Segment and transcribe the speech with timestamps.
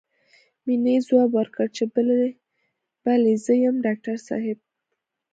[0.65, 1.83] مينې ځواب ورکړ چې
[3.07, 4.59] بلې زه يم ډاکټر صاحب.